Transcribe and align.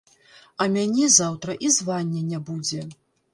А 0.63 0.65
мяне 0.75 1.09
заўтра 1.17 1.57
і 1.67 1.71
звання 1.77 2.25
не 2.31 2.39
будзе. 2.49 2.81